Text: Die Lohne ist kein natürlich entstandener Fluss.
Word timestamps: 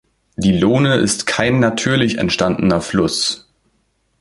Die 0.35 0.57
Lohne 0.57 0.95
ist 0.95 1.27
kein 1.27 1.59
natürlich 1.59 2.17
entstandener 2.17 2.81
Fluss. 2.81 3.47